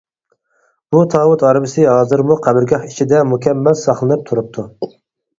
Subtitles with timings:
[0.93, 4.65] بۇ تاۋۇت ھارۋىسى ھازىرمۇ قەبرىگاھ ئىچىدە مۇكەممەل ساقلىنىپ تۇرۇپتۇ.